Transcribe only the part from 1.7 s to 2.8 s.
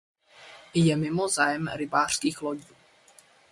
rybářských lodí.